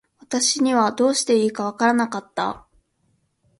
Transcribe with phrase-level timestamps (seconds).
[0.17, 2.65] 私にはどうしていいか分らなかった。